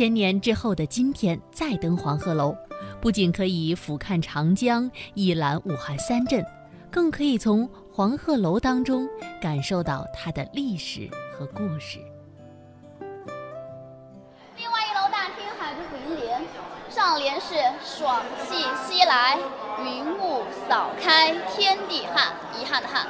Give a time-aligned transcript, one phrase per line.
[0.00, 2.56] 千年之后的今天再登黄鹤楼，
[3.02, 6.42] 不仅可以俯瞰长江、一览武汉三镇，
[6.90, 9.06] 更可以从黄鹤楼当中
[9.42, 11.98] 感受到它的历史和故事。
[14.56, 16.40] 另外一楼大厅还有副楹联，
[16.88, 19.36] 上联是“爽气西来，
[19.84, 23.06] 云雾扫开天地汉”，遗憾的汉；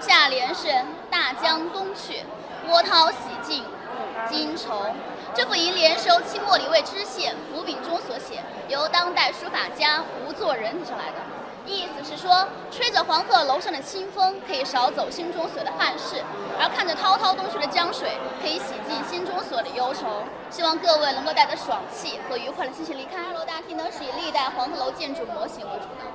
[0.00, 0.68] 下联是
[1.10, 2.22] “大江东去，
[2.64, 4.86] 波涛洗尽古今愁”。
[5.34, 11.16] 这副楹联是由清末的一位知县符秉忠所写，由当代书法家吴作人提上来的。
[11.66, 16.16] 意思是说，吹着黄鹤楼上的清风，可以少走心中所有的憾事；
[16.58, 20.24] 而看着滔滔东去的江水，可以洗尽心中所有的忧愁。
[20.50, 23.22] 希望各位能够带着爽气和愉快的心情离开。
[23.22, 26.08] 二楼大厅呢，是以历代黄鹤楼建筑模型为主的。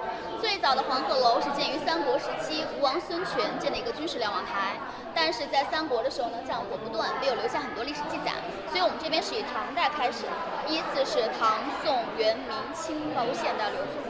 [0.44, 4.76] 最早的黄鹤楼是建于三国时期，吴王孙权建的一个军事瞭望台。
[5.16, 8.34] 但是在三国的时候呢，战火不断，没有留下很多历史记载，
[8.68, 10.26] 所以我们这边是以唐代开始，
[10.68, 14.04] 依次是唐、宋、元、明、清，包括现代流祖。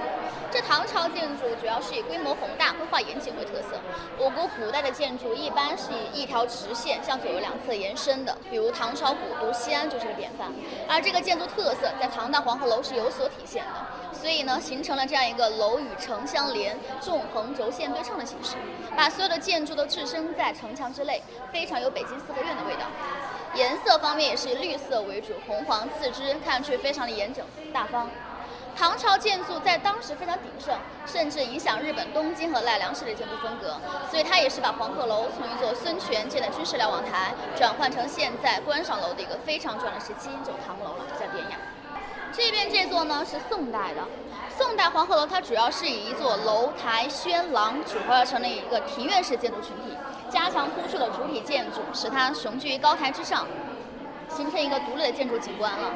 [0.52, 3.80] 这唐朝建筑主要是以规模宏大、规划严谨为特色。
[4.19, 10.52] 我国古代的建筑一般是以一条直线向左右两侧延伸的，比如唐朝古都西安就是个典范。
[10.88, 18.55] 而这个建筑特色在唐代黄鹤楼是有所体现的，所以呢，形成了这样一个楼与城相连、纵横轴线对称的形式，
[18.95, 20.83] 把所有的建筑都置身在城墙。
[20.94, 22.81] 之内，非常有北京四合院的味道。
[23.55, 28.08] 颜色方面也是以绿色为主，红黄次之，看上去非常的严整大方。
[28.76, 33.78] 唐朝建筑在当时非常鼎盛，甚至影响日本东京和奈良市的建筑风格，
[34.10, 41.58] 所以它也是把黄鹤楼从一座孙权建的军事瞭望台，转换成现在观赏楼的一个非常重要的时期，就唐楼了，比较典雅。
[42.36, 44.02] 这边这座呢是宋代的，
[44.58, 49.96] 宋代黄鹤楼它主要是以一座楼台轩廊组合而成的一个庭院式建筑群体。
[50.32, 53.46] 加强突出的主体建筑，使它雄踞于高台之上，
[54.36, 55.92] 形成一个独立的建筑景观了。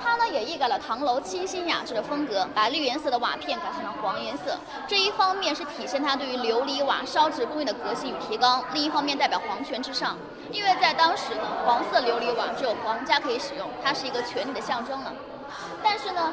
[0.00, 4.56] 它呢也一改了唐楼清新雅致的风格，把绿颜色的瓦片改成了黄颜色。
[4.86, 10.16] 这一方面是体现它对于琉璃瓦烧制工艺的革新与提高，另一方面代表皇权之上。
[10.52, 15.12] 因为在当时呢，黄色琉璃瓦只有皇家可以使用，它是一个权力的象征了。
[15.82, 16.32] 但是呢。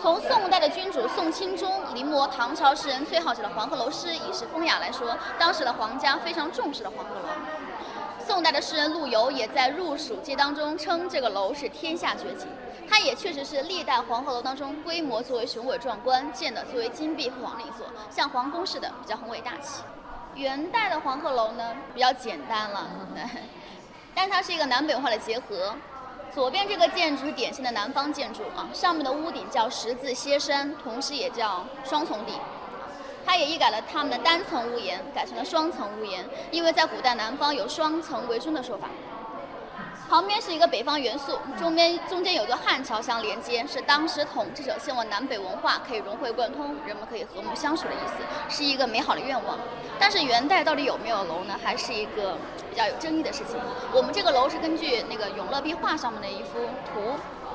[0.00, 7.57] 从宋代的君主宋钦宗临摹唐朝诗人崔颢写的黄鹤楼诗以示风雅来说，当时的皇家非常重视的黄鹤楼。
[8.28, 12.46] 宋代的诗人陆游也在入蜀记当中称这个楼是天下绝景，
[12.86, 19.82] 它也确实是历代黄鹤楼当中规模最为雄伟壮观，建的最为金碧辉煌的一座，像皇宫似的比较宏伟大气。
[20.34, 22.86] 元代的黄鹤楼呢比较简单了，
[24.14, 25.74] 但它是一个南北文化的结合。
[26.34, 32.34] 左边这个建筑是典型的南方建筑啊，上面的屋顶叫十字歇山，同时也叫双重顶。
[33.28, 38.88] 它也一改了他们的单层屋檐，改成了双层屋檐，因为在古代南方有双层为尊的说法。
[40.08, 49.58] 旁边是一个北方元素，中间中间有个汉桥相连接，是当时统治者希望南北文化可以融会贯通，人们可以和睦相处的意思，是一个美好的愿望。
[49.98, 51.54] 但是元代到底有没有楼呢？
[51.62, 52.38] 还是一个
[52.70, 53.58] 比较有争议的事情。
[53.92, 57.12] 我们这个楼是根据那个永乐壁画上面的一幅图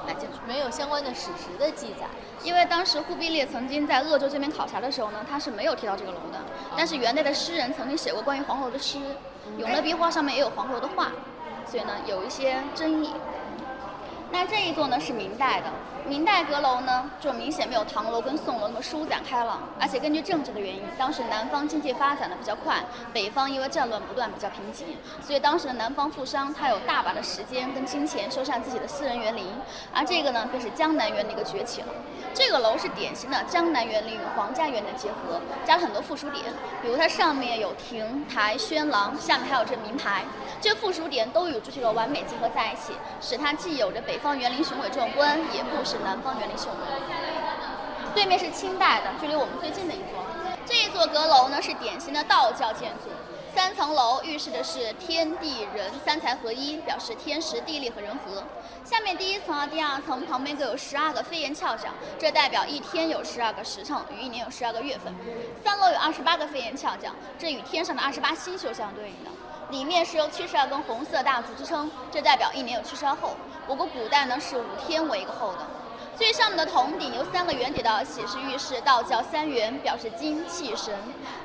[0.07, 2.07] 来建，没有相关的史实的记载。
[2.43, 6.39] 因为当时忽必烈曾经在鄂州这边考察的时候呢，他是没有提到这个楼的。
[6.75, 8.99] 但是元代的诗人曾经写过关于黄鹤楼的诗，
[9.57, 11.11] 永乐壁画上面也有黄鹤楼的画。
[11.65, 13.11] 所以呢，有一些争议。
[14.33, 15.67] 那这一座呢是明代的，
[16.07, 22.83] 明代阁楼呢就明显没有唐楼跟宋楼那么舒展开朗，而且根据政治的原因，当时南方经济发展的比较快，
[23.13, 29.45] 北方因为战乱不断比较贫瘠，所以当时的南方富商他有大把的时间跟金钱修缮自己的私人园林，
[29.93, 31.89] 而这个呢便是江南园的一个崛起了。
[32.33, 36.45] 这个楼是典型的江南园林与皇家园林的结合，加了很多附属点，
[36.81, 40.25] 比如它上面有亭台轩廊，下面还有这名牌，
[40.59, 47.03] 这附属点都与主体楼完美结合在一起，使它既有着北方园林雄伟壮观，也不失南方园林秀美。
[48.15, 50.23] 对面是清代的，距离我们最近的一座，
[50.65, 53.09] 这一座阁楼呢是典型的道教建筑。
[53.55, 58.43] 三层楼预示的是天地人三才合一，表示天时地利和人和。
[58.83, 65.13] 下面第一层和第二层旁边各有十二个飞檐翘角，这代表一天有十二个时辰，与一年有十二个月份。
[65.63, 69.29] 三楼有二十八个飞檐翘角，这与天上的二十八星宿相对应的。
[69.69, 73.35] 里面是由七十二根红色大柱支撑，这代表一年有七十二候。
[73.67, 75.59] 我国古代呢是五天为一个候的。
[76.15, 80.93] 最上面的铜顶由三个圆叠到起，是预示道教三元，表示精气神。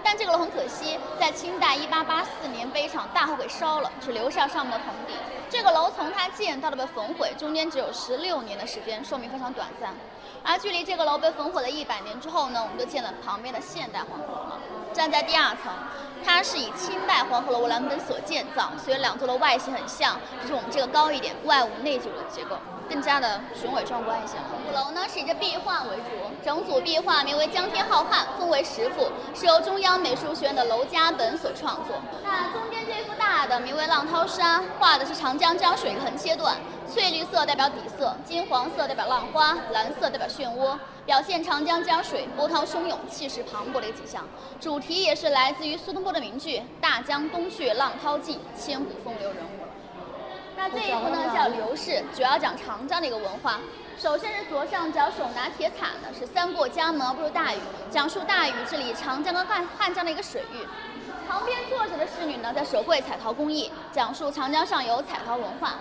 [0.05, 5.17] 但这个楼很可惜，在清代一八八四年被一场大火给烧了，只留下上面的铜顶。
[5.49, 9.95] 这个楼从它建到被焚毁，中间只有十六年的时间，寿命非常短暂。
[10.45, 14.59] 而距离这个楼被焚毁了一百年之后呢，我们就建了旁边的现代黄鹤楼了。
[14.93, 15.73] 站在第二层。
[16.25, 22.57] 它是以清代黄鹤楼为蓝本所建造，所以两座楼外形很像，只是我们这个高一点，外五内九的结构，
[22.89, 24.35] 更加的雄伟壮观一些。
[24.69, 26.11] 五楼呢是以这壁画为主，
[26.45, 31.97] 整组壁画名为《江天浩瀚》，分为十幅，是由中央美术学院的娄家本所创作。
[32.25, 36.57] 那中间这幅大的名为《浪涛沙》，画的是长江江水横切段。
[36.91, 40.75] 翠绿色代表底色，金黄色代表浪花，蓝色代表漩涡，
[41.05, 44.27] 表现长江江水波涛汹涌、气势磅礴的一个景象。
[44.59, 49.49] 主题也是来自于苏东坡的名句“大江东去，浪淘尽，千古风流人物”。
[50.71, 53.59] 这一幅呢叫《刘氏》，主要讲长江的一个文化。
[53.99, 57.59] 首先是左上角手拿铁铲的，是三过江门而不入大禹，
[57.91, 60.67] 讲述大禹治理长江跟汉汉江的一个水域。
[61.29, 65.75] 旁边坐着的侍女呢在手绘彩陶工艺，讲述长江上游彩陶文化。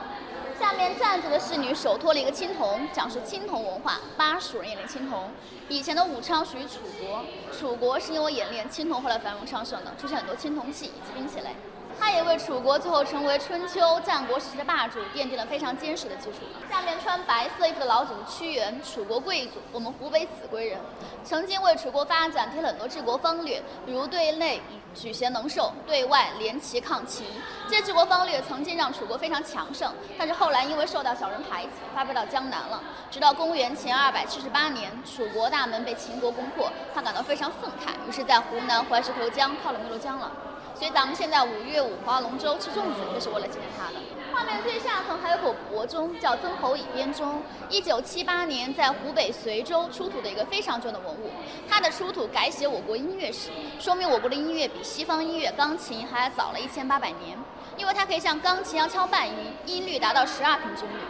[0.59, 3.99] 下面站着的侍女手托了一个青铜，讲述青铜文化。
[4.17, 5.29] 巴蜀人演练青铜，
[5.69, 11.55] 以前的武昌属于楚国，楚国是因为演练青铜后来繁荣昌盛的，出现很多青铜器以及兵器类。
[11.99, 16.39] 它也为楚国最后成为春秋战国时期的霸主奠定了非常坚实的基础。
[16.69, 20.79] 下面穿白色衣服的老祖屈原，楚国贵族，我们湖北秭归人，
[21.23, 24.61] 曾经为楚国发展提了很多治国方略，比如对内
[24.93, 27.25] 举贤能授，对外联齐抗秦。
[27.67, 32.81] 这些治国方略曾经让楚国非常强盛，但是后来因为受到小人排挤，发配到江南了。
[33.09, 40.31] 直到公元前二百七十八年，楚国大门被秦国攻破，他感到非常愤慨，于是在湖南怀石头江靠了汨罗江了。
[40.77, 43.95] 所以咱们现在五月五划龙舟吃粽子，就是为了纪念他的。
[44.31, 51.31] 画面最下层还有口帛钟，叫曾侯乙编钟，一九七八年在湖北随州出土的一个非常重要的文物。
[51.67, 57.35] 它的出土改写我国音乐史，说明我国的音乐比西方音乐钢琴还要早了一千八百年，
[57.75, 59.33] 因为它可以像钢琴一样敲半音，
[59.65, 61.01] 音律达到十二平均律。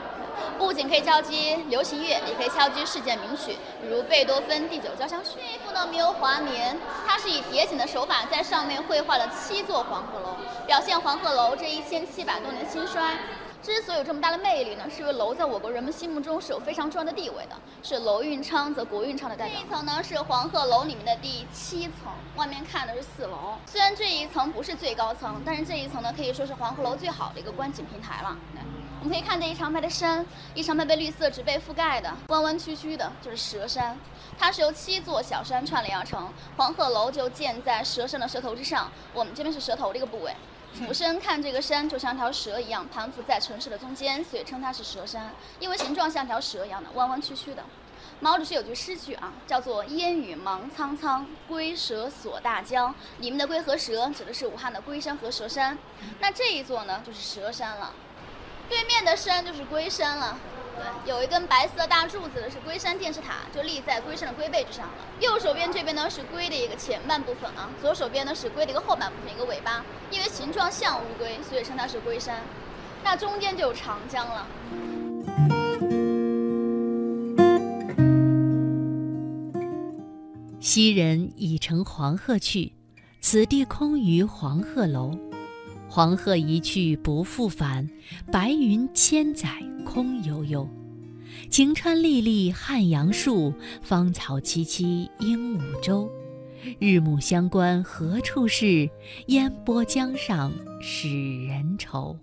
[0.58, 5.32] 不仅可以敲击流行乐，也可以敲击世界名曲，比如贝多芬第九交响曲。
[5.36, 6.76] 这一幅呢名为《华年》，
[7.08, 10.36] 它是以叠景的手法在上面绘画了七座黄鹤楼，
[10.66, 13.18] 表现黄鹤楼这一千七百多年兴衰。
[13.60, 19.60] 之所以有这么大的魅力呢，是因为楼在我国人们心目中是有非常重要的地位的，是楼运昌则国运昌的代表。
[19.60, 23.56] 这一层呢是黄鹤楼里面的第七层，外面看的是四楼。
[23.66, 28.38] 虽然这一层不是最高层，但是这一层呢可以说是黄鹤楼最好的一个观景平台了。
[29.00, 33.98] 我们可以看见一长排的山，一长排被绿色植被覆盖的，弯弯曲曲的，就是蛇山。
[34.40, 38.92] 它是由七座小山串联而成，黄鹤楼就建在蛇山的蛇头之上。
[39.14, 40.36] 我们这边是蛇头这个部位，
[40.74, 47.64] 俯身看这个山，就像条蛇一样盘伏在城市的中间，所以称它是蛇山，因为形状像条蛇一样的弯弯曲曲的。
[48.20, 55.78] 毛主席有句诗句啊，叫做“烟雨茫苍苍，龟蛇锁大江”，里面的龟和蛇指的是武汉的龟山和蛇山。
[56.20, 57.94] 那这一座呢，就是蛇山了。
[59.08, 60.38] 的山就是龟山了，
[60.76, 64.94] 对，有一根白色大柱子的是龟山电视塔，就立在龟山的龟背之上了。
[65.22, 69.82] 右手边这边呢是龟的一个前半部分啊，左手边呢是龟的一个后半部分，一个尾巴，
[70.12, 72.42] 因为形状像乌龟，所以称它是龟山。
[73.02, 74.46] 那中间就有长江了。
[80.60, 82.74] 昔人已乘黄鹤去，
[83.22, 85.18] 此地空余黄鹤楼。
[85.90, 87.90] 黄鹤一去不复返，
[88.32, 89.50] 白云千载
[89.86, 90.68] 空悠悠。
[91.50, 96.10] 晴川历历汉阳树，芳草萋萋鹦鹉洲。
[96.80, 98.90] 日暮乡关何处是？
[99.28, 100.52] 烟波江上
[100.82, 102.18] 使人愁。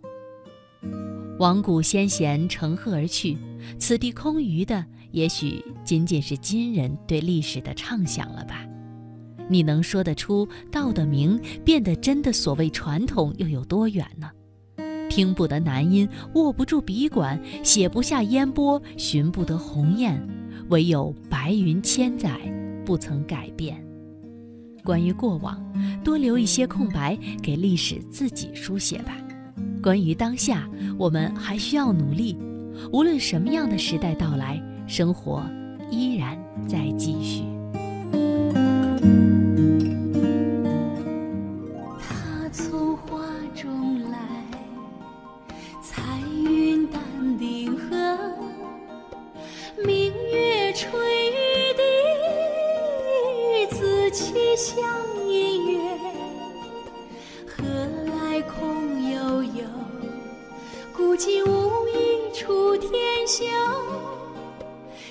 [1.38, 3.36] 亡古先贤乘鹤而去，
[3.78, 8.66] 此地空余的，也许仅仅是今人对历史的畅想了吧。
[9.48, 14.30] 你能说得出道的名变得真的所谓传统又有多远呢？
[15.08, 20.20] 听不得南音，握不住笔管，写不下烟波，寻不得鸿雁，
[20.70, 22.40] 唯有白云千载
[22.84, 23.80] 不曾改变。
[24.82, 25.62] 关于过往，
[26.02, 29.16] 多留一些空白给历史自己书写吧。
[29.82, 32.36] 关于当下，我们还需要努力。
[32.90, 35.44] 无论什么样的时代到来，生活
[35.90, 36.36] 依然
[36.66, 37.53] 在继续。
[54.14, 54.78] 凄香
[55.28, 55.80] 音乐，
[57.48, 59.64] 何来空悠悠？
[60.96, 62.92] 古今无意出天
[63.26, 63.44] 秀，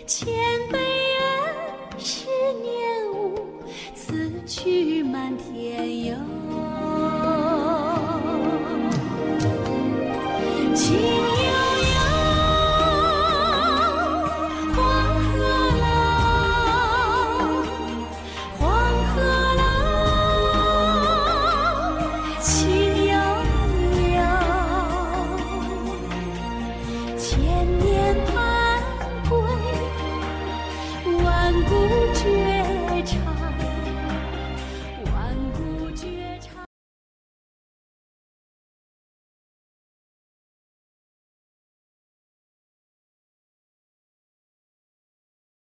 [0.07, 0.33] 千
[0.71, 2.27] 杯恩，十
[2.61, 3.37] 年无，
[3.93, 5.92] 此去满天。